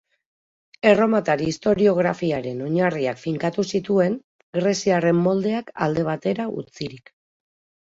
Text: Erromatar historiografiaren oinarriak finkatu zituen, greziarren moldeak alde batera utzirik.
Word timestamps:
Erromatar 0.91 1.35
historiografiaren 1.47 2.65
oinarriak 2.69 3.23
finkatu 3.27 3.69
zituen, 3.75 4.19
greziarren 4.63 5.23
moldeak 5.31 5.75
alde 5.89 6.11
batera 6.13 6.53
utzirik. 6.67 7.19